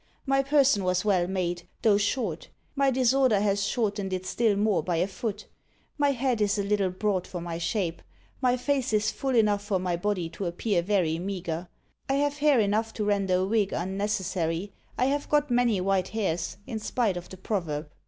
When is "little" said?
6.63-6.89